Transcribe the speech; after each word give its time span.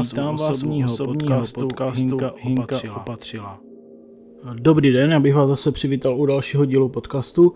vás 0.00 0.12
Vítám 0.12 0.34
u 0.34 0.42
osobního, 0.42 0.92
osobního 0.92 1.38
podcastu, 1.38 1.60
podcastu 1.60 2.00
Hinka, 2.00 2.32
Hinka 2.36 2.62
opatřila. 2.62 2.96
opatřila. 2.96 3.60
Dobrý 4.54 4.92
den, 4.92 5.10
já 5.10 5.20
bych 5.20 5.34
vás 5.34 5.48
zase 5.48 5.72
přivítal 5.72 6.20
u 6.20 6.26
dalšího 6.26 6.64
dílu 6.64 6.88
podcastu. 6.88 7.54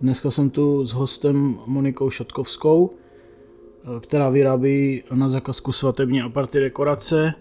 Dneska 0.00 0.30
jsem 0.30 0.50
tu 0.50 0.84
s 0.84 0.92
hostem 0.92 1.58
Monikou 1.66 2.10
Šatkovskou, 2.10 2.90
která 4.00 4.28
vyrábí 4.28 5.02
na 5.14 5.28
zakazku 5.28 5.72
svatební 5.72 6.22
a 6.22 6.28
party 6.28 6.60
dekorace. 6.60 7.34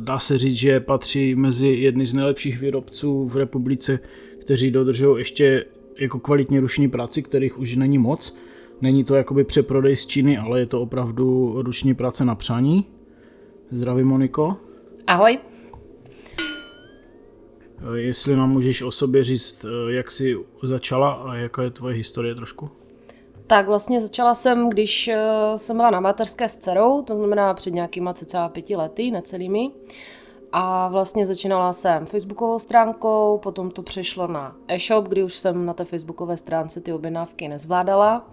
Dá 0.00 0.18
se 0.18 0.38
říct, 0.38 0.56
že 0.56 0.80
patří 0.80 1.34
mezi 1.34 1.68
jedny 1.68 2.06
z 2.06 2.14
nejlepších 2.14 2.60
výrobců 2.60 3.28
v 3.28 3.36
republice, 3.36 3.98
kteří 4.38 4.70
dodržují 4.70 5.18
ještě 5.18 5.64
jako 5.98 6.18
kvalitní 6.18 6.58
ruční 6.58 6.88
práci, 6.88 7.22
kterých 7.22 7.58
už 7.58 7.76
není 7.76 7.98
moc. 7.98 8.38
Není 8.80 9.04
to 9.04 9.14
jakoby 9.14 9.44
přeprodej 9.44 9.96
z 9.96 10.06
Číny, 10.06 10.38
ale 10.38 10.60
je 10.60 10.66
to 10.66 10.80
opravdu 10.80 11.54
ruční 11.56 11.94
práce 11.94 12.24
na 12.24 12.34
přání. 12.34 12.86
Zdraví 13.72 14.02
Moniko. 14.02 14.56
Ahoj. 15.06 15.38
Jestli 17.94 18.36
nám 18.36 18.50
můžeš 18.50 18.82
o 18.82 18.92
sobě 18.92 19.24
říct, 19.24 19.66
jak 19.88 20.10
jsi 20.10 20.36
začala 20.62 21.12
a 21.12 21.34
jaká 21.34 21.62
je 21.62 21.70
tvoje 21.70 21.94
historie 21.94 22.34
trošku? 22.34 22.70
Tak 23.46 23.66
vlastně 23.66 24.00
začala 24.00 24.34
jsem, 24.34 24.68
když 24.68 25.08
eh, 25.08 25.18
jsem 25.56 25.76
byla 25.76 25.90
na 25.90 26.00
materské 26.00 26.48
s 26.48 26.56
dcerou, 26.56 27.02
to 27.02 27.16
znamená 27.16 27.54
před 27.54 27.74
nějakýma 27.74 28.14
cca 28.14 28.48
pěti 28.48 28.76
lety, 28.76 29.10
necelými. 29.10 29.70
A 30.52 30.88
vlastně 30.88 31.26
začínala 31.26 31.72
jsem 31.72 32.06
facebookovou 32.06 32.58
stránkou, 32.58 33.40
potom 33.42 33.70
to 33.70 33.82
přešlo 33.82 34.26
na 34.26 34.56
e-shop, 34.68 35.08
kdy 35.08 35.22
už 35.22 35.34
jsem 35.34 35.66
na 35.66 35.74
té 35.74 35.84
facebookové 35.84 36.36
stránce 36.36 36.80
ty 36.80 36.92
objednávky 36.92 37.48
nezvládala. 37.48 38.30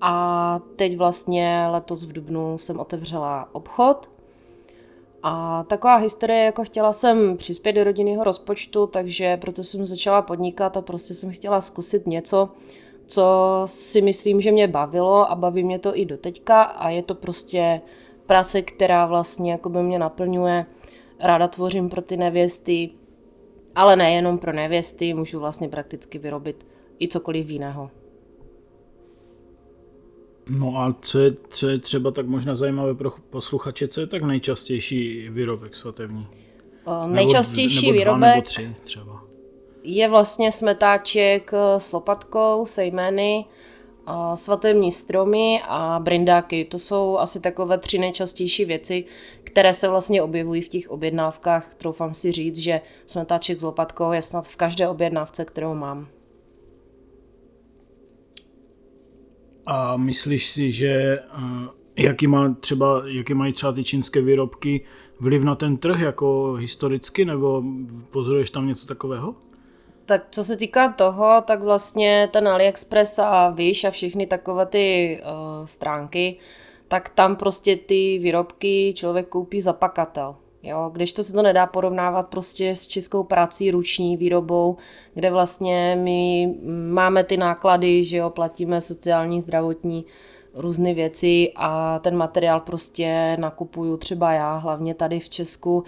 A 0.00 0.60
teď 0.76 0.96
vlastně 0.96 1.66
letos 1.70 2.04
v 2.04 2.12
Dubnu 2.12 2.58
jsem 2.58 2.80
otevřela 2.80 3.48
obchod. 3.52 4.19
A 5.22 5.64
taková 5.68 5.96
historie, 5.96 6.44
jako 6.44 6.64
chtěla 6.64 6.92
jsem 6.92 7.36
přispět 7.36 7.72
do 7.72 7.84
rodinného 7.84 8.24
rozpočtu, 8.24 8.86
takže 8.86 9.36
proto 9.36 9.64
jsem 9.64 9.86
začala 9.86 10.22
podnikat 10.22 10.76
a 10.76 10.82
prostě 10.82 11.14
jsem 11.14 11.30
chtěla 11.30 11.60
zkusit 11.60 12.06
něco, 12.06 12.48
co 13.06 13.62
si 13.64 14.02
myslím, 14.02 14.40
že 14.40 14.52
mě 14.52 14.68
bavilo 14.68 15.30
a 15.30 15.34
baví 15.34 15.64
mě 15.64 15.78
to 15.78 15.98
i 15.98 16.04
do 16.04 16.16
teďka 16.16 16.62
a 16.62 16.88
je 16.88 17.02
to 17.02 17.14
prostě 17.14 17.80
práce, 18.26 18.62
která 18.62 19.06
vlastně 19.06 19.52
jako 19.52 19.68
by 19.68 19.82
mě 19.82 19.98
naplňuje. 19.98 20.66
Ráda 21.20 21.48
tvořím 21.48 21.90
pro 21.90 22.02
ty 22.02 22.16
nevěsty, 22.16 22.90
ale 23.74 23.96
nejenom 23.96 24.38
pro 24.38 24.52
nevěsty, 24.52 25.14
můžu 25.14 25.40
vlastně 25.40 25.68
prakticky 25.68 26.18
vyrobit 26.18 26.66
i 27.00 27.08
cokoliv 27.08 27.50
jiného. 27.50 27.90
No 30.58 30.76
a 30.76 30.94
co 31.00 31.18
je, 31.18 31.32
co 31.48 31.68
je 31.68 31.78
třeba 31.78 32.10
tak 32.10 32.26
možná 32.26 32.54
zajímavé 32.54 32.94
pro 32.94 33.10
posluchače, 33.30 33.88
co 33.88 34.00
je 34.00 34.06
tak 34.06 34.22
nejčastější 34.22 35.28
výrobek 35.28 35.74
svatební? 35.74 36.24
O, 36.84 37.06
nejčastější 37.06 37.86
nebo, 37.86 37.92
nebo 37.92 37.98
výrobek 37.98 38.34
nebo 38.34 38.42
tři 38.42 38.74
třeba. 38.84 39.22
je 39.82 40.08
vlastně 40.08 40.52
smetáček 40.52 41.50
s 41.78 41.92
lopatkou, 41.92 42.66
sejmény, 42.66 43.44
svatební 44.34 44.92
stromy 44.92 45.62
a 45.68 46.00
brindáky. 46.02 46.64
To 46.64 46.78
jsou 46.78 47.18
asi 47.18 47.40
takové 47.40 47.78
tři 47.78 47.98
nejčastější 47.98 48.64
věci, 48.64 49.04
které 49.44 49.74
se 49.74 49.88
vlastně 49.88 50.22
objevují 50.22 50.62
v 50.62 50.68
těch 50.68 50.90
objednávkách. 50.90 51.74
Troufám 51.76 52.14
si 52.14 52.32
říct, 52.32 52.56
že 52.58 52.80
smetáček 53.06 53.60
s 53.60 53.62
lopatkou 53.62 54.12
je 54.12 54.22
snad 54.22 54.46
v 54.46 54.56
každé 54.56 54.88
objednávce, 54.88 55.44
kterou 55.44 55.74
mám. 55.74 56.08
A 59.72 59.96
myslíš 59.96 60.50
si, 60.50 60.72
že 60.72 60.90
eh, 60.90 61.68
jaký, 61.96 62.26
má 62.26 62.56
třeba, 62.60 63.02
jaký 63.06 63.34
mají 63.34 63.52
třeba 63.52 63.72
ty 63.72 63.84
čínské 63.84 64.20
výrobky 64.20 64.84
vliv 65.20 65.42
na 65.42 65.54
ten 65.54 65.76
trh 65.76 66.00
jako 66.00 66.52
historicky, 66.52 67.24
nebo 67.24 67.62
pozoruješ 68.10 68.50
tam 68.50 68.66
něco 68.66 68.86
takového? 68.86 69.34
Tak 70.06 70.26
co 70.30 70.44
se 70.44 70.56
týká 70.56 70.92
toho, 70.92 71.42
tak 71.46 71.62
vlastně 71.62 72.28
ten 72.32 72.48
AliExpress 72.48 73.18
a 73.18 73.50
Wish 73.50 73.84
a 73.84 73.90
všechny 73.90 74.26
takové 74.26 74.66
ty 74.66 75.18
uh, 75.22 75.64
stránky, 75.66 76.38
tak 76.88 77.08
tam 77.08 77.36
prostě 77.36 77.76
ty 77.76 78.18
výrobky 78.22 78.94
člověk 78.96 79.28
koupí 79.28 79.60
za 79.60 79.72
pakatel. 79.72 80.36
Jo, 80.62 80.90
když 80.92 81.12
to 81.12 81.24
se 81.24 81.32
to 81.32 81.42
nedá 81.42 81.66
porovnávat 81.66 82.28
prostě 82.28 82.74
s 82.74 82.86
českou 82.86 83.24
prací, 83.24 83.70
ruční 83.70 84.16
výrobou, 84.16 84.76
kde 85.14 85.30
vlastně 85.30 85.98
my 86.02 86.54
máme 86.90 87.24
ty 87.24 87.36
náklady, 87.36 88.04
že 88.04 88.16
jo, 88.16 88.30
platíme 88.30 88.80
sociální, 88.80 89.40
zdravotní, 89.40 90.04
různé 90.54 90.94
věci 90.94 91.52
a 91.56 91.98
ten 91.98 92.16
materiál 92.16 92.60
prostě 92.60 93.36
nakupuju 93.40 93.96
třeba 93.96 94.32
já, 94.32 94.56
hlavně 94.56 94.94
tady 94.94 95.20
v 95.20 95.28
Česku. 95.28 95.84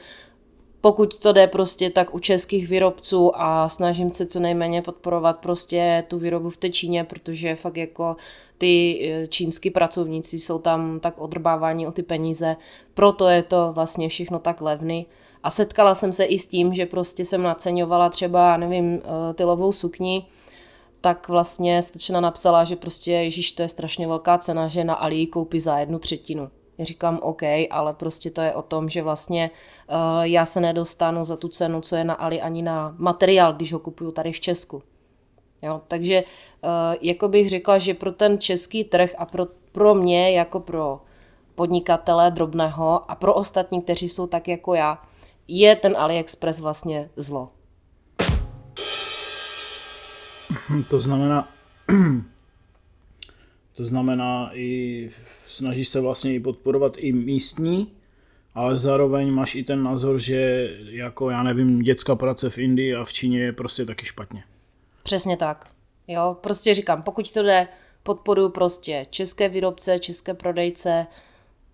Pokud 0.82 1.18
to 1.18 1.32
jde 1.32 1.46
prostě 1.46 1.90
tak 1.90 2.14
u 2.14 2.18
českých 2.18 2.68
výrobců 2.68 3.32
a 3.34 3.68
snažím 3.68 4.10
se 4.10 4.26
co 4.26 4.40
nejméně 4.40 4.82
podporovat 4.82 5.38
prostě 5.38 6.04
tu 6.08 6.18
výrobu 6.18 6.50
v 6.50 6.56
té 6.56 6.70
Číně, 6.70 7.04
protože 7.04 7.56
fakt 7.56 7.76
jako 7.76 8.16
ty 8.58 9.00
eh, 9.02 9.26
čínský 9.28 9.70
pracovníci 9.70 10.38
jsou 10.38 10.58
tam 10.58 11.00
tak 11.00 11.14
odrbáváni 11.18 11.86
o 11.86 11.92
ty 11.92 12.02
peníze, 12.02 12.56
proto 12.94 13.28
je 13.28 13.42
to 13.42 13.72
vlastně 13.72 14.08
všechno 14.08 14.38
tak 14.38 14.60
levný. 14.60 15.06
A 15.42 15.50
setkala 15.50 15.94
jsem 15.94 16.12
se 16.12 16.24
i 16.24 16.38
s 16.38 16.46
tím, 16.46 16.74
že 16.74 16.86
prostě 16.86 17.24
jsem 17.24 17.42
naceňovala 17.42 18.08
třeba, 18.08 18.56
nevím, 18.56 19.02
eh, 19.04 19.34
tylovou 19.34 19.72
sukni, 19.72 20.26
tak 21.00 21.28
vlastně 21.28 21.82
stečena 21.82 22.20
napsala, 22.20 22.64
že 22.64 22.76
prostě, 22.76 23.12
ježíš, 23.12 23.52
to 23.52 23.62
je 23.62 23.68
strašně 23.68 24.06
velká 24.06 24.38
cena, 24.38 24.68
že 24.68 24.84
na 24.84 24.94
Ali 24.94 25.26
koupí 25.26 25.60
za 25.60 25.78
jednu 25.78 25.98
třetinu. 25.98 26.50
Já 26.82 26.86
říkám 26.86 27.18
OK, 27.22 27.42
ale 27.70 27.94
prostě 27.94 28.30
to 28.30 28.40
je 28.40 28.54
o 28.54 28.62
tom, 28.62 28.88
že 28.88 29.02
vlastně 29.02 29.50
uh, 29.90 30.22
já 30.22 30.46
se 30.46 30.60
nedostanu 30.60 31.24
za 31.24 31.36
tu 31.36 31.48
cenu, 31.48 31.80
co 31.80 31.96
je 31.96 32.04
na 32.04 32.14
Ali, 32.14 32.40
ani 32.40 32.62
na 32.62 32.94
materiál, 32.98 33.52
když 33.52 33.72
ho 33.72 33.78
kupuju 33.78 34.12
tady 34.12 34.32
v 34.32 34.40
Česku. 34.40 34.82
Jo, 35.62 35.80
takže 35.88 36.22
uh, 36.22 36.70
jako 37.00 37.28
bych 37.28 37.50
řekla, 37.50 37.78
že 37.78 37.94
pro 37.94 38.12
ten 38.12 38.38
český 38.38 38.84
trh 38.84 39.14
a 39.18 39.26
pro, 39.26 39.46
pro 39.72 39.94
mě 39.94 40.30
jako 40.32 40.60
pro 40.60 41.00
podnikatele 41.54 42.30
drobného 42.30 43.10
a 43.10 43.14
pro 43.14 43.34
ostatní, 43.34 43.82
kteří 43.82 44.08
jsou 44.08 44.26
tak 44.26 44.48
jako 44.48 44.74
já, 44.74 45.02
je 45.48 45.76
ten 45.76 45.96
AliExpress 45.96 46.60
vlastně 46.60 47.10
zlo. 47.16 47.50
To 50.90 51.00
znamená, 51.00 51.48
to 53.74 53.84
znamená 53.84 54.50
i 54.52 55.10
snažíš 55.46 55.88
se 55.88 56.00
vlastně 56.00 56.34
i 56.34 56.40
podporovat 56.40 56.92
i 56.96 57.12
místní, 57.12 57.92
ale 58.54 58.76
zároveň 58.76 59.30
máš 59.30 59.54
i 59.54 59.64
ten 59.64 59.82
názor, 59.82 60.18
že 60.18 60.70
jako 60.84 61.30
já 61.30 61.42
nevím, 61.42 61.82
dětská 61.82 62.16
práce 62.16 62.50
v 62.50 62.58
Indii 62.58 62.94
a 62.94 63.04
v 63.04 63.12
Číně 63.12 63.40
je 63.40 63.52
prostě 63.52 63.84
taky 63.84 64.06
špatně. 64.06 64.44
Přesně 65.02 65.36
tak. 65.36 65.68
Jo, 66.08 66.36
prostě 66.40 66.74
říkám, 66.74 67.02
pokud 67.02 67.32
to 67.32 67.42
jde, 67.42 67.68
podporuji 68.02 68.48
prostě 68.48 69.06
české 69.10 69.48
výrobce, 69.48 69.98
české 69.98 70.34
prodejce, 70.34 71.06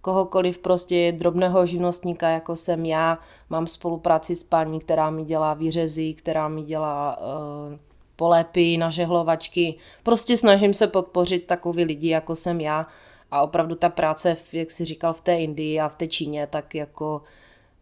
kohokoliv 0.00 0.58
prostě 0.58 1.12
drobného 1.12 1.66
živnostníka, 1.66 2.28
jako 2.28 2.56
jsem 2.56 2.84
já. 2.84 3.18
Mám 3.50 3.66
spolupráci 3.66 4.36
s 4.36 4.42
paní, 4.42 4.80
která 4.80 5.10
mi 5.10 5.24
dělá 5.24 5.54
výřezy, 5.54 6.14
která 6.14 6.48
mi 6.48 6.62
dělá 6.62 7.18
uh, 7.20 7.78
polepy, 8.18 8.76
nažehlovačky. 8.76 9.74
Prostě 10.02 10.36
snažím 10.36 10.74
se 10.74 10.86
podpořit 10.86 11.46
takový 11.46 11.84
lidi, 11.84 12.08
jako 12.08 12.34
jsem 12.34 12.60
já. 12.60 12.86
A 13.30 13.42
opravdu 13.42 13.74
ta 13.74 13.88
práce, 13.88 14.36
jak 14.52 14.70
si 14.70 14.84
říkal, 14.84 15.12
v 15.12 15.20
té 15.20 15.36
Indii 15.36 15.80
a 15.80 15.88
v 15.88 15.94
té 15.94 16.06
Číně, 16.06 16.46
tak 16.46 16.74
jako 16.74 17.22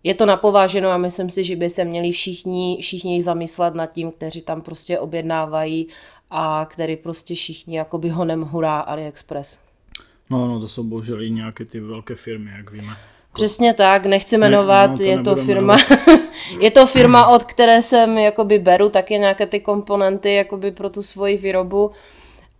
je 0.02 0.14
to 0.14 0.26
napováženo 0.26 0.90
a 0.90 0.96
myslím 0.96 1.30
si, 1.30 1.44
že 1.44 1.56
by 1.56 1.70
se 1.70 1.84
měli 1.84 2.12
všichni, 2.12 2.78
všichni 2.80 3.22
zamyslet 3.22 3.74
nad 3.74 3.86
tím, 3.86 4.12
kteří 4.12 4.42
tam 4.42 4.62
prostě 4.62 4.98
objednávají 4.98 5.88
a 6.30 6.66
který 6.70 6.96
prostě 6.96 7.34
všichni 7.34 7.76
jakoby 7.76 8.08
honem 8.08 8.42
hurá 8.42 8.80
AliExpress. 8.80 9.60
No, 10.30 10.48
no, 10.48 10.60
to 10.60 10.68
jsou 10.68 10.82
bohužel 10.84 11.22
i 11.22 11.30
nějaké 11.30 11.64
ty 11.64 11.80
velké 11.80 12.14
firmy, 12.14 12.50
jak 12.56 12.70
víme. 12.70 12.92
Přesně 13.34 13.74
tak, 13.74 14.06
nechci 14.06 14.38
jmenovat, 14.38 14.90
ne, 14.90 15.04
no, 15.04 15.10
je 15.10 15.20
to 15.20 15.36
firma, 15.36 15.76
je 16.60 16.70
to 16.70 16.86
firma, 16.86 17.26
od 17.26 17.44
které 17.44 17.82
jsem 17.82 18.18
jakoby 18.18 18.58
beru 18.58 18.88
taky 18.88 19.18
nějaké 19.18 19.46
ty 19.46 19.60
komponenty 19.60 20.34
jakoby 20.34 20.70
pro 20.70 20.90
tu 20.90 21.02
svoji 21.02 21.36
výrobu 21.36 21.90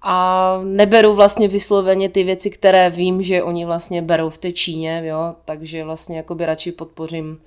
a 0.03 0.61
neberu 0.65 1.15
vlastně 1.15 1.49
vysloveně 1.49 2.09
ty 2.09 2.25
věci, 2.25 2.51
které 2.51 2.91
vím, 2.91 3.23
že 3.23 3.43
oni 3.43 3.65
vlastně 3.65 4.03
berou 4.03 4.31
v 4.31 4.39
té 4.39 4.53
Číně, 4.53 5.03
jo, 5.05 5.35
takže 5.45 5.85
vlastně 5.85 6.17
jakoby 6.17 6.47
radši 6.47 6.73
podpořím, 6.73 7.39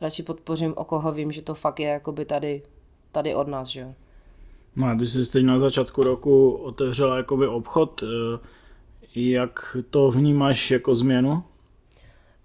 radši 0.00 0.22
podpořím 0.22 0.74
o 0.76 0.84
koho 0.84 1.12
vím, 1.12 1.32
že 1.32 1.42
to 1.42 1.54
fakt 1.54 1.80
je 1.80 1.88
jakoby 1.88 2.24
tady, 2.24 2.62
tady 3.12 3.34
od 3.34 3.48
nás, 3.48 3.68
že 3.68 3.80
jo. 3.80 3.94
No 4.76 4.86
a 4.86 4.94
ty 4.94 5.06
jsi 5.06 5.32
teď 5.32 5.44
na 5.44 5.58
začátku 5.58 6.02
roku 6.02 6.50
otevřela 6.50 7.16
jakoby 7.16 7.46
obchod, 7.46 8.02
eh, 8.02 8.38
jak 9.14 9.76
to 9.90 10.10
vnímáš 10.10 10.70
jako 10.70 10.94
změnu? 10.94 11.42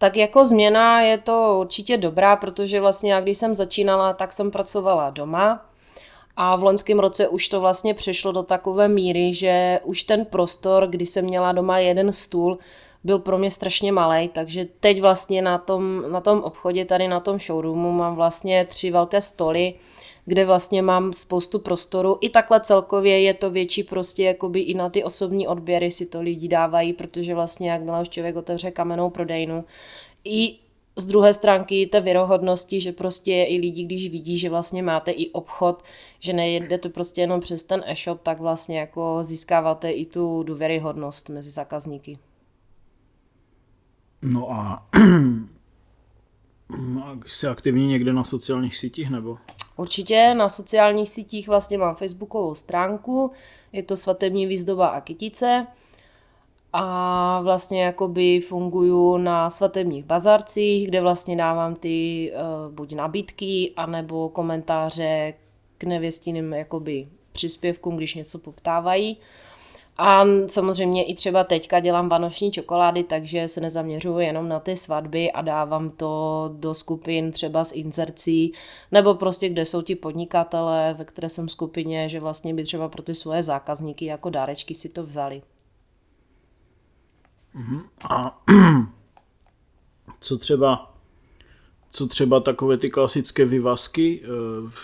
Tak 0.01 0.17
jako 0.17 0.45
změna 0.45 1.01
je 1.01 1.17
to 1.17 1.57
určitě 1.59 1.97
dobrá, 1.97 2.35
protože 2.35 2.81
vlastně 2.81 3.13
já 3.13 3.21
když 3.21 3.37
jsem 3.37 3.55
začínala, 3.55 4.13
tak 4.13 4.33
jsem 4.33 4.51
pracovala 4.51 5.09
doma, 5.09 5.65
a 6.37 6.55
v 6.55 6.63
loňském 6.63 6.99
roce 6.99 7.27
už 7.27 7.47
to 7.47 7.61
vlastně 7.61 7.93
přešlo 7.93 8.31
do 8.31 8.43
takové 8.43 8.87
míry, 8.87 9.33
že 9.33 9.79
už 9.83 10.03
ten 10.03 10.25
prostor, 10.25 10.87
kdy 10.87 11.05
jsem 11.05 11.25
měla 11.25 11.51
doma 11.51 11.79
jeden 11.79 12.11
stůl, 12.11 12.57
byl 13.03 13.19
pro 13.19 13.37
mě 13.37 13.51
strašně 13.51 13.91
malý, 13.91 14.27
takže 14.27 14.67
teď 14.79 15.01
vlastně 15.01 15.41
na 15.41 15.57
tom, 15.57 16.03
na 16.11 16.21
tom 16.21 16.39
obchodě, 16.43 16.85
tady 16.85 17.07
na 17.07 17.19
tom 17.19 17.39
showroomu 17.39 17.91
mám 17.91 18.15
vlastně 18.15 18.65
tři 18.65 18.91
velké 18.91 19.21
stoly, 19.21 19.73
kde 20.31 20.45
vlastně 20.45 20.81
mám 20.81 21.13
spoustu 21.13 21.59
prostoru. 21.59 22.17
I 22.21 22.29
takhle 22.29 22.59
celkově 22.59 23.21
je 23.21 23.33
to 23.33 23.49
větší 23.49 23.83
prostě 23.83 24.23
jakoby 24.23 24.59
i 24.59 24.73
na 24.73 24.89
ty 24.89 25.03
osobní 25.03 25.47
odběry 25.47 25.91
si 25.91 26.05
to 26.05 26.21
lidi 26.21 26.47
dávají, 26.47 26.93
protože 26.93 27.35
vlastně 27.35 27.71
jakmile 27.71 28.01
už 28.01 28.09
člověk 28.09 28.35
otevře 28.35 28.71
kamenou 28.71 29.09
prodejnu, 29.09 29.65
i 30.23 30.57
z 30.95 31.05
druhé 31.05 31.33
stránky 31.33 31.87
té 31.87 32.01
věrohodnosti, 32.01 32.81
že 32.81 32.91
prostě 32.91 33.43
i 33.43 33.57
lidi, 33.57 33.83
když 33.83 34.09
vidí, 34.11 34.37
že 34.37 34.49
vlastně 34.49 34.83
máte 34.83 35.11
i 35.11 35.29
obchod, 35.29 35.83
že 36.19 36.33
nejedete 36.33 36.89
prostě 36.89 37.21
jenom 37.21 37.39
přes 37.39 37.63
ten 37.63 37.83
e-shop, 37.87 38.21
tak 38.21 38.39
vlastně 38.39 38.79
jako 38.79 39.19
získáváte 39.21 39.91
i 39.91 40.05
tu 40.05 40.43
důvěryhodnost 40.43 41.29
mezi 41.29 41.49
zákazníky. 41.49 42.17
No 44.21 44.51
a 44.51 44.87
jsi 47.25 47.47
aktivní 47.47 47.87
někde 47.87 48.13
na 48.13 48.23
sociálních 48.23 48.77
sítích 48.77 49.09
nebo? 49.09 49.37
Určitě 49.77 50.33
na 50.33 50.49
sociálních 50.49 51.09
sítích 51.09 51.47
vlastně 51.47 51.77
mám 51.77 51.95
facebookovou 51.95 52.55
stránku, 52.55 53.31
je 53.73 53.83
to 53.83 53.97
svatební 53.97 54.45
výzdoba 54.45 54.87
a 54.87 55.01
kytice 55.01 55.67
a 56.73 57.41
vlastně 57.43 57.83
jakoby 57.83 58.39
funguju 58.39 59.17
na 59.17 59.49
svatebních 59.49 60.05
bazarcích, 60.05 60.87
kde 60.87 61.01
vlastně 61.01 61.35
dávám 61.35 61.75
ty 61.75 62.31
uh, 62.33 62.73
buď 62.73 62.93
nabídky, 62.95 63.71
anebo 63.75 64.29
komentáře 64.29 65.33
k 65.77 65.83
nevěstiným 65.83 66.53
jakoby 66.53 67.07
příspěvkům, 67.31 67.97
když 67.97 68.15
něco 68.15 68.39
poptávají. 68.39 69.17
A 69.97 70.23
samozřejmě 70.47 71.05
i 71.05 71.15
třeba 71.15 71.43
teďka 71.43 71.79
dělám 71.79 72.09
vánoční 72.09 72.51
čokolády, 72.51 73.03
takže 73.03 73.47
se 73.47 73.61
nezaměřuju 73.61 74.19
jenom 74.19 74.49
na 74.49 74.59
ty 74.59 74.77
svatby 74.77 75.31
a 75.31 75.41
dávám 75.41 75.89
to 75.89 76.53
do 76.57 76.73
skupin 76.73 77.31
třeba 77.31 77.63
z 77.63 77.71
inzercí, 77.71 78.53
nebo 78.91 79.15
prostě 79.15 79.49
kde 79.49 79.65
jsou 79.65 79.81
ti 79.81 79.95
podnikatele, 79.95 80.95
ve 80.97 81.05
které 81.05 81.29
jsem 81.29 81.49
skupině, 81.49 82.09
že 82.09 82.19
vlastně 82.19 82.53
by 82.53 82.63
třeba 82.63 82.89
pro 82.89 83.01
ty 83.01 83.15
svoje 83.15 83.43
zákazníky 83.43 84.05
jako 84.05 84.29
dárečky 84.29 84.75
si 84.75 84.89
to 84.89 85.03
vzali. 85.03 85.41
Mhm. 87.53 87.81
A 88.09 88.41
co 90.19 90.37
třeba, 90.37 90.93
co 91.91 92.07
třeba 92.07 92.39
takové 92.39 92.77
ty 92.77 92.89
klasické 92.89 93.45
vyvazky, 93.45 94.23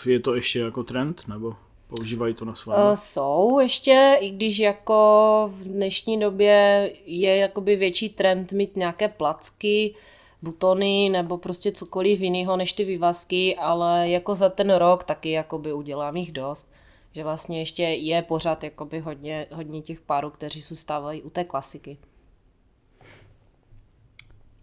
eh, 0.05 0.09
je 0.09 0.19
to 0.19 0.35
ještě 0.35 0.59
jako 0.59 0.83
trend, 0.83 1.27
nebo 1.27 1.53
používají 1.87 2.33
to 2.33 2.45
na 2.45 2.55
svatbě? 2.55 2.85
Uh, 2.85 2.93
jsou 2.93 3.59
ještě, 3.59 4.17
i 4.21 4.29
když 4.29 4.59
jako 4.59 5.51
v 5.53 5.63
dnešní 5.63 6.19
době 6.19 6.91
je 7.05 7.37
jakoby 7.37 7.75
větší 7.75 8.09
trend 8.09 8.51
mít 8.51 8.75
nějaké 8.75 9.07
placky, 9.07 9.95
butony 10.41 11.09
nebo 11.09 11.37
prostě 11.37 11.71
cokoliv 11.71 12.21
jiného 12.21 12.57
než 12.57 12.73
ty 12.73 12.83
vyvazky, 12.83 13.55
ale 13.55 14.09
jako 14.09 14.35
za 14.35 14.49
ten 14.49 14.75
rok 14.75 15.03
taky 15.03 15.31
jakoby 15.31 15.73
udělám 15.73 16.17
jich 16.17 16.31
dost. 16.31 16.71
Že 17.11 17.23
vlastně 17.23 17.59
ještě 17.59 17.83
je 17.83 18.21
pořád 18.21 18.63
jakoby 18.63 18.99
hodně, 18.99 19.47
hodně 19.51 19.81
těch 19.81 20.01
párů, 20.01 20.29
kteří 20.29 20.61
zůstávají 20.61 21.21
u 21.21 21.29
té 21.29 21.43
klasiky 21.43 21.97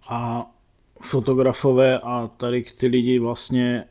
a 0.09 0.51
fotografové 1.01 1.99
a 1.99 2.31
tady 2.37 2.65
ty 2.79 2.87
lidi 2.87 3.19
vlastně, 3.19 3.89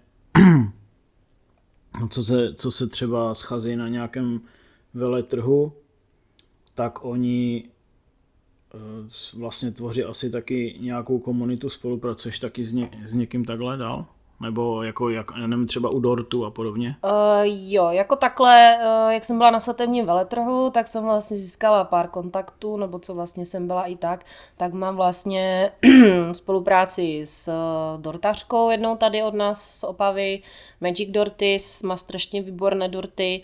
co 2.09 2.23
se, 2.23 2.53
co 2.53 2.71
se 2.71 2.87
třeba 2.87 3.33
schází 3.33 3.75
na 3.75 3.87
nějakém 3.87 4.41
veletrhu, 4.93 5.73
tak 6.75 7.05
oni 7.05 7.63
eh, 8.73 8.77
vlastně 9.37 9.71
tvoří 9.71 10.03
asi 10.03 10.29
taky 10.29 10.77
nějakou 10.79 11.19
komunitu, 11.19 11.69
spolupracuješ 11.69 12.39
taky 12.39 12.65
s, 12.65 12.73
ně, 12.73 12.89
s 13.05 13.13
někým 13.13 13.45
takhle 13.45 13.77
dál? 13.77 14.05
Nebo 14.43 14.83
jako, 14.83 15.09
jak, 15.09 15.37
nevím, 15.37 15.67
třeba 15.67 15.89
u 15.93 15.99
dortu 15.99 16.45
a 16.45 16.51
podobně? 16.51 16.95
Uh, 17.03 17.11
jo, 17.45 17.89
jako 17.89 18.15
takhle, 18.15 18.77
uh, 19.05 19.11
jak 19.11 19.25
jsem 19.25 19.37
byla 19.37 19.51
na 19.51 19.59
svatebním 19.59 20.05
veletrhu, 20.05 20.69
tak 20.69 20.87
jsem 20.87 21.03
vlastně 21.03 21.37
získala 21.37 21.83
pár 21.83 22.07
kontaktů, 22.07 22.77
nebo 22.77 22.99
co 22.99 23.15
vlastně 23.15 23.45
jsem 23.45 23.67
byla 23.67 23.83
i 23.83 23.95
tak, 23.95 24.25
tak 24.57 24.73
mám 24.73 24.95
vlastně 24.95 25.71
spolupráci 26.31 27.21
s 27.25 27.47
uh, 27.47 28.01
dortařkou 28.01 28.69
jednou 28.69 28.95
tady 28.95 29.23
od 29.23 29.33
nás 29.33 29.79
z 29.79 29.83
Opavy, 29.83 30.41
Magic 30.81 31.09
Dortis, 31.09 31.83
má 31.83 31.97
strašně 31.97 32.41
výborné 32.41 32.89
dorty. 32.89 33.43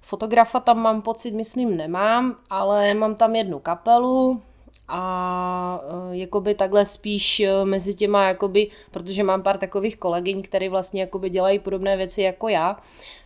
Fotografa 0.00 0.60
tam 0.60 0.78
mám 0.78 1.02
pocit, 1.02 1.34
myslím, 1.34 1.76
nemám, 1.76 2.36
ale 2.50 2.94
mám 2.94 3.14
tam 3.14 3.36
jednu 3.36 3.58
kapelu, 3.58 4.42
a 4.88 5.80
jakoby 6.20 6.54
takhle 6.54 6.84
spíš 6.84 7.40
e, 7.40 7.64
mezi 7.64 7.94
těma, 7.94 8.28
jakoby, 8.28 8.70
protože 8.90 9.22
mám 9.22 9.42
pár 9.42 9.58
takových 9.58 9.96
kolegyň, 9.96 10.42
které 10.42 10.68
vlastně 10.68 11.00
jakoby 11.00 11.30
dělají 11.30 11.58
podobné 11.58 11.96
věci 11.96 12.22
jako 12.22 12.48
já, 12.48 12.76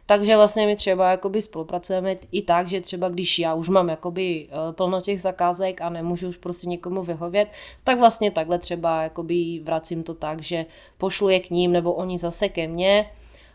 takže 0.07 0.37
vlastně 0.37 0.67
my 0.67 0.77
třeba 0.77 1.11
jakoby 1.11 1.43
spolupracujeme 1.43 2.17
i 2.33 2.43
tak, 2.43 2.69
že 2.69 2.81
třeba 2.81 3.09
když 3.09 3.39
já 3.39 3.55
už 3.55 3.69
mám 3.69 3.89
jakoby 3.89 4.49
e, 4.51 4.73
plno 4.73 5.01
těch 5.01 5.21
zakázek 5.21 5.81
a 5.81 5.89
nemůžu 5.89 6.29
už 6.29 6.37
prostě 6.37 6.69
někomu 6.69 7.03
vyhovět, 7.03 7.49
tak 7.85 7.99
vlastně 7.99 8.31
takhle 8.31 8.59
třeba 8.59 9.03
jakoby 9.03 9.61
vracím 9.65 10.03
to 10.03 10.15
tak, 10.15 10.43
že 10.43 10.67
pošlu 10.99 11.29
je 11.29 11.41
k 11.41 11.51
ním 11.51 11.73
nebo 11.73 11.93
oni 11.93 12.19
zase 12.19 12.49
ke 12.49 12.69
mně, 12.69 13.11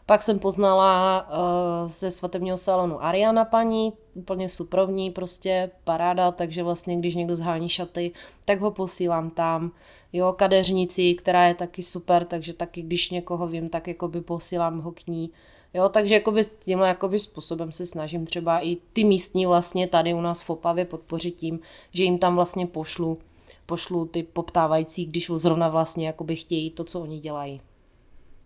pak 0.08 0.22
jsem 0.22 0.40
poznala 0.40 1.28
uh, 1.30 1.88
ze 1.88 2.12
svatebního 2.12 2.58
salonu 2.58 3.04
Ariana 3.04 3.46
paní, 3.46 3.94
úplně 4.18 4.50
suprovní, 4.50 5.12
prostě 5.12 5.72
paráda, 5.84 6.32
takže 6.32 6.64
vlastně 6.64 6.98
když 6.98 7.16
někdo 7.16 7.36
zhání 7.36 7.70
šaty, 7.70 8.12
tak 8.46 8.60
ho 8.60 8.72
posílám 8.72 9.30
tam. 9.30 9.72
Jo, 10.14 10.34
kadeřnici, 10.38 11.14
která 11.14 11.48
je 11.48 11.54
taky 11.54 11.84
super, 11.84 12.26
takže 12.26 12.54
taky 12.54 12.82
když 12.82 13.10
někoho 13.10 13.48
vím, 13.48 13.70
tak 13.70 13.88
jakoby 13.88 14.22
posílám 14.22 14.80
ho 14.80 14.92
k 14.92 15.08
ní. 15.08 15.30
Jo, 15.74 15.90
takže 15.90 16.14
jakoby 16.14 16.42
tímhle 16.60 16.88
jakoby 16.88 17.20
způsobem 17.20 17.72
se 17.72 17.86
snažím 17.86 18.26
třeba 18.26 18.66
i 18.66 18.78
ty 18.94 19.04
místní 19.04 19.46
vlastně 19.46 19.88
tady 19.88 20.14
u 20.14 20.22
nás 20.22 20.42
v 20.42 20.50
Opavě 20.50 20.86
podpořit 20.86 21.32
tím, 21.32 21.60
že 21.94 22.04
jim 22.04 22.18
tam 22.18 22.36
vlastně 22.36 22.68
pošlu, 22.68 23.18
pošlu 23.66 24.06
ty 24.06 24.24
poptávající, 24.24 25.06
když 25.06 25.32
zrovna 25.36 25.70
vlastně 25.70 26.08
jakoby 26.08 26.36
chtějí 26.36 26.72
to, 26.72 26.84
co 26.84 27.00
oni 27.02 27.20
dělají. 27.20 27.62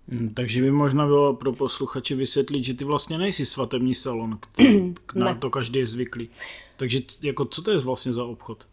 Hmm, 0.10 0.34
takže 0.34 0.62
by 0.62 0.72
možná 0.72 1.06
bylo 1.06 1.34
pro 1.34 1.54
posluchače 1.54 2.16
vysvětlit, 2.16 2.64
že 2.64 2.74
ty 2.74 2.86
vlastně 2.86 3.18
nejsi 3.18 3.46
svatební 3.46 3.96
salon, 3.96 4.38
který, 4.42 4.96
na 5.16 5.36
to 5.36 5.50
každý 5.50 5.80
je 5.80 5.88
zvyklý. 5.88 6.30
Takže 6.78 7.00
jako 7.24 7.46
co 7.46 7.62
to 7.62 7.72
je 7.72 7.80
vlastně 7.80 8.14
za 8.14 8.24
obchod? 8.24 8.66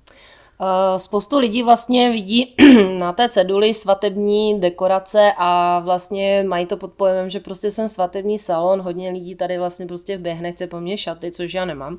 Uh, 0.61 0.97
spoustu 0.97 1.39
lidí 1.39 1.63
vlastně 1.63 2.11
vidí 2.11 2.55
na 2.99 3.13
té 3.13 3.29
ceduli 3.29 3.75
svatební 3.75 4.61
dekorace 4.61 5.33
a 5.37 5.79
vlastně 5.79 6.45
mají 6.49 6.67
to 6.67 6.77
pod 6.77 6.93
pojemem, 6.93 7.31
že 7.31 7.41
prostě 7.41 7.71
jsem 7.71 7.89
svatební 7.89 8.39
salon, 8.39 8.81
hodně 8.81 9.11
lidí 9.11 9.35
tady 9.35 9.59
vlastně 9.59 9.87
prostě 9.87 10.19
běhne, 10.19 10.53
chce 10.53 10.67
po 10.67 10.81
mně 10.81 10.97
šaty, 10.97 11.31
což 11.31 11.55
já 11.55 11.65
nemám. 11.65 11.99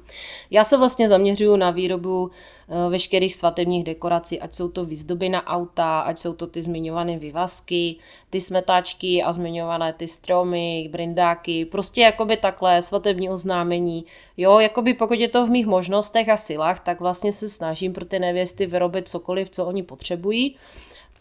Já 0.52 0.64
se 0.64 0.78
vlastně 0.78 1.08
zaměřuju 1.08 1.56
na 1.56 1.72
výrobu 1.72 2.32
Eh, 2.32 2.59
veškerých 2.90 3.36
svatebních 3.36 3.84
dekorací, 3.84 4.40
ať 4.40 4.54
jsou 4.54 4.70
to 4.70 4.86
výzdoby 4.86 5.30
na 5.30 5.48
auta, 5.48 6.00
ať 6.00 6.18
jsou 6.18 6.34
to 6.34 6.48
ty 6.48 6.64
zmiňované 6.64 7.18
vyvazky, 7.18 7.96
ty 8.30 8.42
smetáčky 8.42 9.24
a 9.24 9.34
zmiňované 9.34 9.94
ty 9.94 10.08
stromy, 10.08 10.90
brindáky, 10.92 11.66
prostě 11.66 12.02
jakoby 12.02 12.38
takhle, 12.38 12.82
svatební 12.82 13.30
oznámení. 13.30 14.06
Jo, 14.38 14.60
jakoby 14.60 14.94
pokud 14.94 15.20
je 15.20 15.28
to 15.28 15.46
v 15.46 15.50
mých 15.50 15.66
možnostech 15.66 16.30
a 16.30 16.38
silách, 16.38 16.80
tak 16.80 17.00
vlastně 17.00 17.32
se 17.32 17.50
snažím 17.50 17.94
pro 17.94 18.06
ty 18.06 18.20
nevěsty 18.20 18.66
vyrobit 18.66 19.08
cokoliv, 19.08 19.50
co 19.50 19.66
oni 19.66 19.84
potřebují 19.84 20.56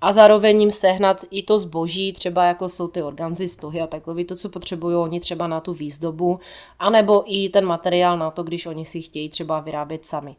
a 0.00 0.12
zároveň 0.12 0.61
jim 0.61 0.71
sehnat 0.71 1.25
i 1.31 1.43
to 1.43 1.59
zboží, 1.59 2.12
třeba 2.12 2.45
jako 2.45 2.69
jsou 2.69 2.88
ty 2.88 3.02
organzy, 3.02 3.49
stohy 3.49 3.81
a 3.81 3.87
takový, 3.87 4.25
to, 4.25 4.37
co 4.37 4.49
potřebují 4.49 4.97
oni 4.97 5.21
třeba 5.21 5.47
na 5.47 5.61
tu 5.61 5.75
výzdobu, 5.75 6.40
anebo 6.78 7.25
i 7.26 7.49
ten 7.49 7.64
materiál 7.64 8.19
na 8.19 8.31
to, 8.31 8.43
když 8.43 8.67
oni 8.67 8.85
si 8.85 9.02
chtějí 9.02 9.28
třeba 9.28 9.61
vyrábět 9.61 10.07
sami 10.07 10.37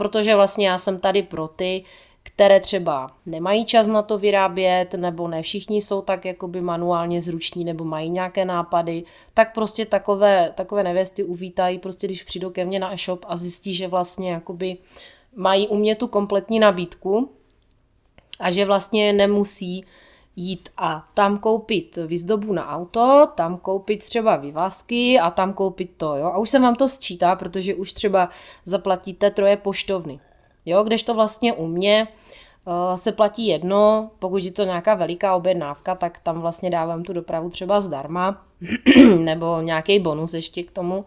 protože 0.00 0.34
vlastně 0.34 0.68
já 0.68 0.78
jsem 0.78 0.98
tady 0.98 1.22
pro 1.22 1.48
ty, 1.48 1.84
které 2.22 2.60
třeba 2.60 3.10
nemají 3.26 3.64
čas 3.64 3.86
na 3.86 4.02
to 4.02 4.18
vyrábět, 4.18 4.94
nebo 4.94 5.28
ne 5.28 5.42
všichni 5.42 5.82
jsou 5.82 6.02
tak 6.02 6.24
jakoby 6.24 6.60
manuálně 6.60 7.22
zruční, 7.22 7.64
nebo 7.64 7.84
mají 7.84 8.10
nějaké 8.10 8.44
nápady, 8.44 9.04
tak 9.34 9.54
prostě 9.54 9.86
takové, 9.86 10.52
takové 10.54 10.82
nevěsty 10.82 11.24
uvítají, 11.24 11.78
prostě 11.78 12.06
když 12.06 12.22
přijdou 12.22 12.50
ke 12.50 12.64
mně 12.64 12.78
na 12.78 12.94
e-shop 12.94 13.24
a 13.28 13.36
zjistí, 13.36 13.74
že 13.74 13.88
vlastně 13.88 14.32
jakoby 14.32 14.76
mají 15.36 15.68
u 15.68 15.76
mě 15.76 15.94
tu 15.94 16.06
kompletní 16.06 16.58
nabídku 16.58 17.30
a 18.40 18.50
že 18.50 18.64
vlastně 18.64 19.12
nemusí 19.12 19.84
jít 20.40 20.68
a 20.76 21.08
tam 21.14 21.38
koupit 21.38 21.98
výzdobu 22.06 22.52
na 22.52 22.68
auto, 22.68 23.28
tam 23.34 23.56
koupit 23.58 23.98
třeba 23.98 24.36
vyvázky 24.36 25.20
a 25.20 25.30
tam 25.30 25.52
koupit 25.52 25.90
to, 25.96 26.16
jo. 26.16 26.26
A 26.26 26.38
už 26.38 26.50
se 26.50 26.58
vám 26.58 26.74
to 26.74 26.88
sčítá, 26.88 27.36
protože 27.36 27.74
už 27.74 27.92
třeba 27.92 28.28
zaplatíte 28.64 29.30
troje 29.30 29.56
poštovny, 29.56 30.20
jo, 30.66 30.82
kdežto 30.82 31.14
vlastně 31.14 31.52
u 31.52 31.66
mě 31.66 32.08
uh, 32.64 32.96
se 32.96 33.12
platí 33.12 33.46
jedno, 33.46 34.10
pokud 34.18 34.44
je 34.44 34.52
to 34.52 34.64
nějaká 34.64 34.94
veliká 34.94 35.34
objednávka, 35.34 35.94
tak 35.94 36.18
tam 36.18 36.40
vlastně 36.40 36.70
dávám 36.70 37.02
tu 37.02 37.12
dopravu 37.12 37.50
třeba 37.50 37.80
zdarma, 37.80 38.44
nebo 39.18 39.60
nějaký 39.60 39.98
bonus 39.98 40.34
ještě 40.34 40.62
k 40.62 40.72
tomu. 40.72 41.04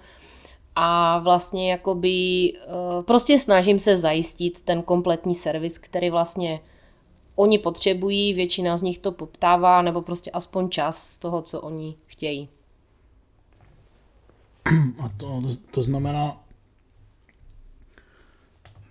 a 0.76 1.20
vlastně 1.20 1.72
jakoby 1.72 2.54
eh, 2.56 3.04
prostě 3.06 3.40
snažím 3.40 3.80
se 3.80 3.98
zajistit 3.98 4.62
ten 4.62 4.82
kompletní 4.82 5.36
servis, 5.36 5.78
který 5.78 6.10
vlastně 6.10 6.60
oni 7.36 7.58
potřebují, 7.58 8.34
většina 8.34 8.78
z 8.78 8.82
nich 8.82 8.98
to 8.98 9.12
poptává, 9.12 9.82
nebo 9.82 10.02
prostě 10.02 10.32
aspoň 10.32 10.70
čas 10.70 11.10
z 11.10 11.18
toho, 11.18 11.42
co 11.42 11.62
oni 11.62 11.96
chtějí. 12.06 12.50
A 15.04 15.10
to, 15.18 15.42
to 15.72 15.82
znamená, 15.82 16.44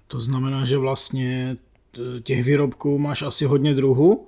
to 0.08 0.20
znamená, 0.20 0.64
že 0.64 0.78
vlastně 0.78 1.56
těch 2.22 2.44
výrobků 2.44 2.98
máš 2.98 3.22
asi 3.22 3.44
hodně 3.44 3.74
druhů 3.74 4.26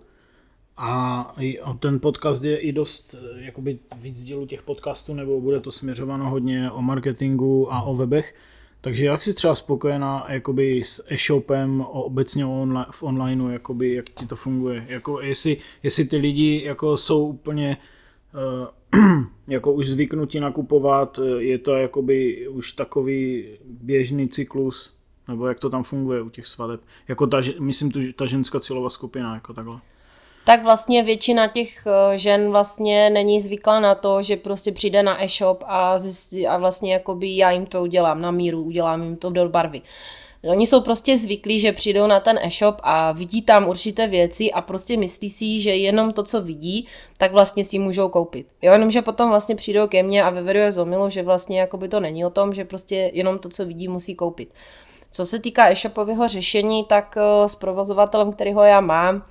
a 0.76 1.35
ten 1.80 2.00
podcast 2.00 2.44
je 2.44 2.59
i 2.59 2.73
dost 2.73 3.14
jakoby 3.37 3.78
víc 3.97 4.25
dílů 4.25 4.47
těch 4.47 4.62
podcastů, 4.62 5.14
nebo 5.14 5.40
bude 5.40 5.61
to 5.61 5.73
směřováno 5.73 6.30
hodně 6.30 6.71
o 6.71 6.83
marketingu 6.83 7.73
a 7.73 7.83
o 7.83 7.97
webech. 7.97 8.35
Takže 8.85 9.05
jak 9.05 9.23
jsi 9.23 9.35
třeba 9.35 9.55
spokojená 9.55 10.26
jakoby 10.29 10.85
s 10.85 11.07
e-shopem, 11.12 11.81
obecně 11.81 12.45
v 12.91 13.03
onlineu, 13.03 13.49
jakoby, 13.49 13.95
jak 13.95 14.11
ti 14.11 14.26
to 14.26 14.37
funguje? 14.37 14.87
Jako 14.88 15.21
jestli, 15.21 15.57
jestli 15.83 16.05
ty 16.05 16.17
lidi 16.17 16.62
jako 16.64 16.97
jsou 16.97 17.26
úplně 17.26 17.76
uh, 18.93 19.00
jako 19.47 19.73
už 19.73 19.88
zvyknutí 19.88 20.41
nakupovat, 20.41 21.21
je 21.38 21.59
to 21.59 21.75
jakoby 21.76 22.49
už 22.49 22.73
takový 22.73 23.49
běžný 23.64 24.29
cyklus, 24.29 24.95
nebo 25.29 25.47
jak 25.47 25.59
to 25.61 25.71
tam 25.71 25.83
funguje 25.83 26.23
u 26.23 26.31
těch 26.31 26.47
svadeb? 26.47 26.81
Jako 27.09 27.26
ta, 27.26 27.41
myslím, 27.61 27.91
tu, 27.91 28.12
ta 28.12 28.26
ženská 28.26 28.61
cílová 28.61 28.91
skupina, 28.91 29.35
jako 29.35 29.53
takhle 29.53 29.81
tak 30.45 30.63
vlastně 30.63 31.03
většina 31.03 31.47
těch 31.47 31.87
eh, 31.87 32.19
žen 32.19 32.51
vlastně 32.51 33.11
není 33.11 33.41
zvyklá 33.41 33.81
na 33.81 33.95
to, 33.95 34.23
že 34.23 34.37
prostě 34.37 34.73
přijde 34.73 35.03
na 35.03 35.25
e-shop 35.25 35.65
a, 35.67 35.99
zjistí, 35.99 36.47
a 36.47 36.57
vlastně 36.57 36.93
jakoby 36.93 37.37
já 37.37 37.51
jim 37.51 37.67
to 37.67 37.83
udělám 37.83 38.21
na 38.21 38.31
míru, 38.31 38.63
udělám 38.63 39.03
jim 39.03 39.17
to 39.17 39.31
do 39.31 39.49
barvy. 39.49 39.83
Oni 40.51 40.67
jsou 40.67 40.81
prostě 40.81 41.17
zvyklí, 41.17 41.61
že 41.61 41.73
přijdou 41.73 42.07
na 42.07 42.21
ten 42.21 42.39
e-shop 42.43 42.81
a 42.83 43.13
vidí 43.13 43.43
tam 43.43 43.69
určité 43.69 44.07
věci 44.07 44.53
a 44.53 44.61
prostě 44.61 44.97
myslí 44.97 45.31
si, 45.31 45.61
že 45.61 45.77
jenom 45.77 46.13
to, 46.13 46.23
co 46.23 46.41
vidí, 46.41 46.87
tak 47.19 47.33
vlastně 47.33 47.65
si 47.65 47.79
můžou 47.79 48.09
koupit. 48.09 48.47
Jo, 48.63 48.73
jenom, 48.73 48.91
že 48.91 49.03
potom 49.03 49.29
vlastně 49.29 49.57
přijdou 49.57 49.87
ke 49.87 50.03
mně 50.03 50.25
a 50.25 50.31
vyvedu 50.31 50.59
je 50.59 50.73
zomilu, 50.73 51.11
že 51.11 51.23
vlastně 51.23 51.61
jakoby 51.61 51.89
to 51.89 52.01
není 52.01 52.25
o 52.25 52.31
tom, 52.31 52.55
že 52.55 52.65
prostě 52.65 53.11
jenom 53.15 53.39
to, 53.39 53.49
co 53.49 53.67
vidí, 53.67 53.89
musí 53.89 54.15
koupit. 54.15 54.49
Co 55.13 55.25
se 55.25 55.39
týká 55.39 55.71
e-shopového 55.71 56.29
řešení, 56.29 56.85
tak 56.85 57.17
eh, 57.17 57.49
s 57.49 57.55
provozovatelem, 57.55 58.33
kterého 58.33 58.63
já 58.63 58.81
mám, 58.81 59.23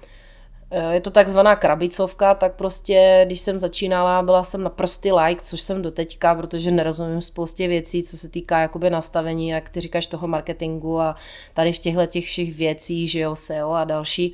je 0.92 1.02
to 1.02 1.12
takzvaná 1.12 1.56
krabicovka, 1.56 2.34
tak 2.34 2.56
prostě, 2.56 3.24
když 3.26 3.40
jsem 3.40 3.60
začínala, 3.60 4.22
byla 4.22 4.44
jsem 4.44 4.64
na 4.64 4.70
prostý 4.70 5.12
like, 5.12 5.42
což 5.42 5.62
jsem 5.62 5.82
doteďka, 5.82 6.36
protože 6.36 6.72
nerozumím 6.72 7.22
spoustě 7.22 7.68
věcí, 7.68 8.04
co 8.04 8.18
se 8.18 8.30
týká 8.30 8.60
jakoby 8.60 8.90
nastavení, 8.90 9.50
jak 9.50 9.70
ty 9.70 9.82
říkáš, 9.82 10.08
toho 10.08 10.28
marketingu 10.28 11.02
a 11.02 11.16
tady 11.54 11.74
v 11.74 11.78
těchto 11.78 12.06
těch 12.06 12.26
všech 12.26 12.56
věcí, 12.56 13.08
že 13.08 13.20
jo, 13.20 13.36
SEO 13.36 13.72
a 13.72 13.84
další. 13.84 14.34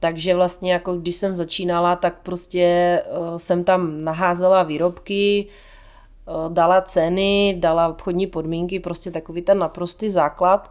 Takže 0.00 0.34
vlastně 0.34 0.72
jako 0.72 0.96
když 0.96 1.16
jsem 1.16 1.34
začínala, 1.34 1.96
tak 1.96 2.14
prostě 2.22 3.02
uh, 3.18 3.36
jsem 3.36 3.64
tam 3.64 4.04
naházela 4.04 4.62
výrobky, 4.62 5.46
uh, 6.26 6.52
dala 6.52 6.80
ceny, 6.80 7.56
dala 7.58 7.88
obchodní 7.88 8.26
podmínky, 8.26 8.80
prostě 8.80 9.10
takový 9.10 9.42
ten 9.42 9.58
naprostý 9.58 10.10
základ. 10.10 10.70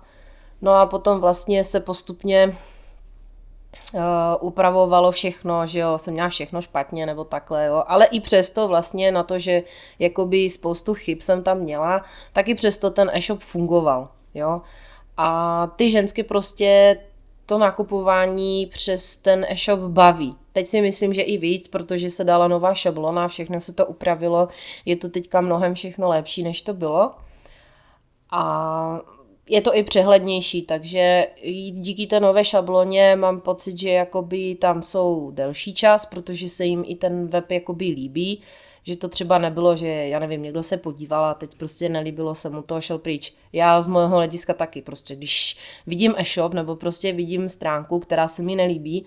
No 0.61 0.71
a 0.71 0.85
potom 0.85 1.19
vlastně 1.19 1.63
se 1.63 1.79
postupně 1.79 2.57
uh, 3.93 4.01
upravovalo 4.39 5.11
všechno, 5.11 5.67
že 5.67 5.79
jo, 5.79 5.97
jsem 5.97 6.13
měla 6.13 6.29
všechno 6.29 6.61
špatně 6.61 7.05
nebo 7.05 7.23
takhle, 7.23 7.65
jo, 7.65 7.83
ale 7.87 8.05
i 8.05 8.19
přesto 8.19 8.67
vlastně 8.67 9.11
na 9.11 9.23
to, 9.23 9.39
že 9.39 9.63
jakoby 9.99 10.49
spoustu 10.49 10.93
chyb 10.93 11.21
jsem 11.21 11.43
tam 11.43 11.57
měla, 11.57 12.05
tak 12.33 12.47
i 12.47 12.55
přesto 12.55 12.89
ten 12.89 13.11
e-shop 13.13 13.39
fungoval, 13.39 14.09
jo. 14.33 14.61
A 15.17 15.67
ty 15.75 15.89
žensky 15.89 16.23
prostě 16.23 16.97
to 17.45 17.57
nakupování 17.57 18.65
přes 18.65 19.17
ten 19.17 19.45
e-shop 19.49 19.79
baví. 19.79 20.35
Teď 20.53 20.67
si 20.67 20.81
myslím, 20.81 21.13
že 21.13 21.21
i 21.21 21.37
víc, 21.37 21.67
protože 21.67 22.09
se 22.09 22.23
dala 22.23 22.47
nová 22.47 22.73
šablona, 22.73 23.27
všechno 23.27 23.61
se 23.61 23.73
to 23.73 23.85
upravilo, 23.85 24.47
je 24.85 24.95
to 24.95 25.09
teďka 25.09 25.41
mnohem 25.41 25.73
všechno 25.73 26.09
lepší, 26.09 26.43
než 26.43 26.61
to 26.61 26.73
bylo. 26.73 27.11
A 28.31 28.99
je 29.49 29.61
to 29.61 29.75
i 29.75 29.83
přehlednější, 29.83 30.61
takže 30.61 31.27
díky 31.71 32.07
té 32.07 32.19
nové 32.19 32.45
šabloně 32.45 33.15
mám 33.15 33.41
pocit, 33.41 33.77
že 33.77 33.89
jakoby 33.89 34.55
tam 34.55 34.83
jsou 34.83 35.31
delší 35.31 35.73
čas, 35.73 36.05
protože 36.05 36.49
se 36.49 36.65
jim 36.65 36.83
i 36.87 36.95
ten 36.95 37.27
web 37.27 37.51
jakoby 37.51 37.85
líbí, 37.85 38.41
že 38.83 38.95
to 38.95 39.07
třeba 39.07 39.37
nebylo, 39.37 39.75
že 39.75 39.87
já 39.87 40.19
nevím, 40.19 40.43
někdo 40.43 40.63
se 40.63 40.77
podíval 40.77 41.25
a 41.25 41.33
teď 41.33 41.55
prostě 41.55 41.89
nelíbilo 41.89 42.35
se 42.35 42.49
mu 42.49 42.61
to 42.61 42.75
a 42.75 42.81
šel 42.81 42.97
pryč. 42.97 43.33
Já 43.53 43.81
z 43.81 43.87
mého 43.87 44.15
hlediska 44.15 44.53
taky 44.53 44.81
prostě, 44.81 45.15
když 45.15 45.57
vidím 45.87 46.13
e-shop 46.17 46.53
nebo 46.53 46.75
prostě 46.75 47.13
vidím 47.13 47.49
stránku, 47.49 47.99
která 47.99 48.27
se 48.27 48.43
mi 48.43 48.55
nelíbí, 48.55 49.05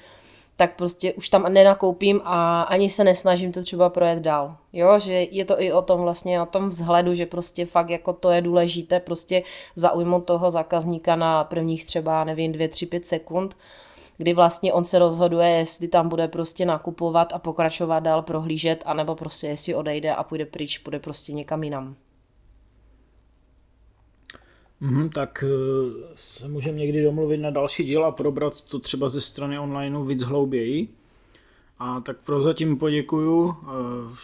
tak 0.58 0.76
prostě 0.76 1.12
už 1.12 1.28
tam 1.28 1.52
nenakoupím 1.52 2.20
a 2.24 2.62
ani 2.62 2.90
se 2.90 3.04
nesnažím 3.04 3.52
to 3.52 3.62
třeba 3.62 3.88
projet 3.88 4.18
dál. 4.18 4.56
Jo, 4.72 4.98
že 4.98 5.12
je 5.12 5.44
to 5.44 5.62
i 5.62 5.72
o 5.72 5.82
tom 5.82 6.00
vlastně, 6.00 6.42
o 6.42 6.46
tom 6.46 6.68
vzhledu, 6.68 7.14
že 7.14 7.26
prostě 7.26 7.66
fakt 7.66 7.90
jako 7.90 8.12
to 8.12 8.30
je 8.30 8.40
důležité 8.40 9.00
prostě 9.00 9.42
zaujmout 9.76 10.24
toho 10.24 10.50
zákazníka 10.50 11.16
na 11.16 11.44
prvních 11.44 11.84
třeba, 11.84 12.24
nevím, 12.24 12.52
dvě, 12.52 12.68
tři, 12.68 12.86
pět 12.86 13.06
sekund, 13.06 13.56
kdy 14.16 14.34
vlastně 14.34 14.72
on 14.72 14.84
se 14.84 14.98
rozhoduje, 14.98 15.48
jestli 15.48 15.88
tam 15.88 16.08
bude 16.08 16.28
prostě 16.28 16.66
nakupovat 16.66 17.32
a 17.32 17.38
pokračovat 17.38 18.00
dál 18.00 18.22
prohlížet, 18.22 18.82
anebo 18.86 19.14
prostě 19.14 19.46
jestli 19.46 19.74
odejde 19.74 20.14
a 20.14 20.22
půjde 20.22 20.46
pryč, 20.46 20.78
půjde 20.78 20.98
prostě 20.98 21.32
někam 21.32 21.64
jinam. 21.64 21.96
Mm, 24.80 25.10
tak 25.10 25.44
eh, 25.46 26.10
se 26.14 26.48
můžeme 26.48 26.78
někdy 26.78 27.02
domluvit 27.02 27.38
na 27.38 27.50
další 27.50 27.84
díl 27.84 28.04
a 28.04 28.12
probrat 28.12 28.62
to 28.62 28.78
třeba 28.78 29.08
ze 29.08 29.20
strany 29.20 29.58
online 29.58 30.04
víc 30.04 30.22
hlouběji. 30.22 30.88
A 31.78 32.00
tak 32.00 32.18
prozatím 32.18 32.78
poděkuju. 32.78 33.56
Eh, 33.62 34.16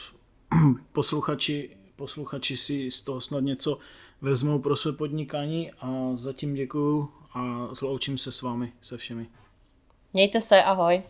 posluchači, 0.92 1.70
posluchači 1.96 2.56
si 2.56 2.90
z 2.90 3.02
toho 3.02 3.20
snad 3.20 3.40
něco 3.40 3.78
vezmou 4.20 4.58
pro 4.58 4.76
své 4.76 4.92
podnikání 4.92 5.73
a 5.73 6.12
zatím 6.14 6.54
děkuju 6.54 7.08
a 7.34 7.68
zloučím 7.73 8.18
se 8.18 8.32
s 8.32 8.42
vámi, 8.42 8.73
se 8.82 8.96
všemi. 8.96 9.26
Mějte 10.12 10.40
se, 10.40 10.62
ahoj. 10.62 11.02